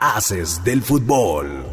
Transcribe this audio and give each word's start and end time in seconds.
Haces 0.00 0.62
del 0.62 0.80
fútbol. 0.80 1.64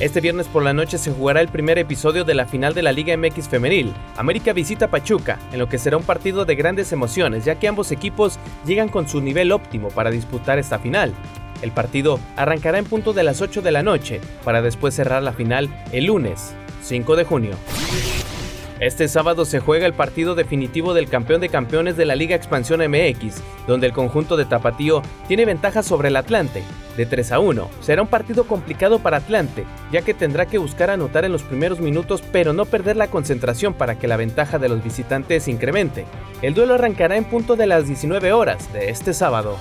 Este 0.00 0.22
viernes 0.22 0.48
por 0.48 0.62
la 0.62 0.72
noche 0.72 0.96
se 0.96 1.12
jugará 1.12 1.42
el 1.42 1.48
primer 1.48 1.76
episodio 1.78 2.24
de 2.24 2.32
la 2.32 2.46
final 2.46 2.72
de 2.72 2.80
la 2.80 2.90
Liga 2.90 3.14
MX 3.18 3.50
Femenil. 3.50 3.92
América 4.16 4.54
visita 4.54 4.90
Pachuca, 4.90 5.38
en 5.52 5.58
lo 5.58 5.68
que 5.68 5.76
será 5.76 5.98
un 5.98 6.04
partido 6.04 6.46
de 6.46 6.54
grandes 6.54 6.90
emociones, 6.92 7.44
ya 7.44 7.56
que 7.56 7.68
ambos 7.68 7.92
equipos 7.92 8.38
llegan 8.64 8.88
con 8.88 9.06
su 9.06 9.20
nivel 9.20 9.52
óptimo 9.52 9.88
para 9.88 10.10
disputar 10.10 10.58
esta 10.58 10.78
final. 10.78 11.12
El 11.60 11.70
partido 11.70 12.18
arrancará 12.34 12.78
en 12.78 12.86
punto 12.86 13.12
de 13.12 13.24
las 13.24 13.42
8 13.42 13.60
de 13.60 13.70
la 13.70 13.82
noche, 13.82 14.22
para 14.42 14.62
después 14.62 14.94
cerrar 14.94 15.22
la 15.22 15.34
final 15.34 15.68
el 15.92 16.06
lunes, 16.06 16.54
5 16.82 17.14
de 17.14 17.24
junio. 17.24 17.56
Este 18.80 19.06
sábado 19.06 19.44
se 19.44 19.60
juega 19.60 19.86
el 19.86 19.94
partido 19.94 20.34
definitivo 20.34 20.94
del 20.94 21.08
campeón 21.08 21.40
de 21.40 21.48
campeones 21.48 21.96
de 21.96 22.06
la 22.06 22.16
Liga 22.16 22.34
Expansión 22.34 22.80
MX, 22.80 23.40
donde 23.68 23.86
el 23.86 23.92
conjunto 23.92 24.36
de 24.36 24.46
Tapatío 24.46 25.00
tiene 25.28 25.44
ventaja 25.44 25.84
sobre 25.84 26.08
el 26.08 26.16
Atlante, 26.16 26.64
de 26.96 27.06
3 27.06 27.32
a 27.32 27.38
1. 27.38 27.70
Será 27.80 28.02
un 28.02 28.08
partido 28.08 28.48
complicado 28.48 28.98
para 28.98 29.18
Atlante, 29.18 29.64
ya 29.92 30.02
que 30.02 30.12
tendrá 30.12 30.46
que 30.46 30.58
buscar 30.58 30.90
anotar 30.90 31.24
en 31.24 31.30
los 31.30 31.44
primeros 31.44 31.78
minutos, 31.78 32.22
pero 32.32 32.52
no 32.52 32.64
perder 32.64 32.96
la 32.96 33.06
concentración 33.06 33.74
para 33.74 33.96
que 33.96 34.08
la 34.08 34.16
ventaja 34.16 34.58
de 34.58 34.68
los 34.68 34.82
visitantes 34.82 35.46
incremente. 35.46 36.04
El 36.42 36.54
duelo 36.54 36.74
arrancará 36.74 37.16
en 37.16 37.24
punto 37.24 37.54
de 37.54 37.68
las 37.68 37.86
19 37.86 38.32
horas 38.32 38.72
de 38.72 38.90
este 38.90 39.14
sábado 39.14 39.56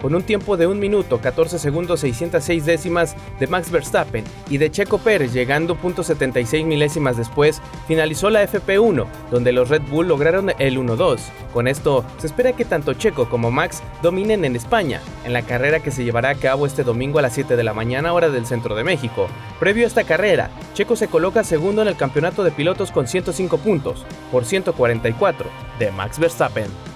con 0.00 0.14
un 0.14 0.22
tiempo 0.22 0.56
de 0.56 0.66
1 0.66 0.80
minuto 0.80 1.20
14 1.20 1.58
segundos 1.58 2.00
606 2.00 2.64
décimas 2.64 3.16
de 3.38 3.46
Max 3.46 3.70
Verstappen 3.70 4.24
y 4.50 4.58
de 4.58 4.70
Checo 4.70 4.98
Pérez 4.98 5.32
llegando 5.32 5.76
.76 5.76 6.64
milésimas 6.64 7.16
después, 7.16 7.60
finalizó 7.86 8.30
la 8.30 8.46
FP1, 8.46 9.06
donde 9.30 9.52
los 9.52 9.68
Red 9.68 9.82
Bull 9.90 10.08
lograron 10.08 10.52
el 10.58 10.78
1-2. 10.78 11.20
Con 11.52 11.68
esto, 11.68 12.04
se 12.18 12.26
espera 12.26 12.52
que 12.52 12.64
tanto 12.64 12.94
Checo 12.94 13.28
como 13.28 13.50
Max 13.50 13.82
dominen 14.02 14.44
en 14.44 14.56
España, 14.56 15.00
en 15.24 15.32
la 15.32 15.42
carrera 15.42 15.80
que 15.80 15.90
se 15.90 16.04
llevará 16.04 16.30
a 16.30 16.34
cabo 16.34 16.66
este 16.66 16.84
domingo 16.84 17.18
a 17.18 17.22
las 17.22 17.34
7 17.34 17.56
de 17.56 17.64
la 17.64 17.74
mañana 17.74 18.12
hora 18.12 18.28
del 18.28 18.46
centro 18.46 18.74
de 18.74 18.84
México. 18.84 19.28
Previo 19.58 19.84
a 19.84 19.88
esta 19.88 20.04
carrera, 20.04 20.50
Checo 20.74 20.96
se 20.96 21.08
coloca 21.08 21.44
segundo 21.44 21.82
en 21.82 21.88
el 21.88 21.96
campeonato 21.96 22.44
de 22.44 22.50
pilotos 22.50 22.90
con 22.90 23.06
105 23.06 23.58
puntos, 23.58 24.04
por 24.30 24.44
144 24.44 25.48
de 25.78 25.92
Max 25.92 26.18
Verstappen. 26.18 26.95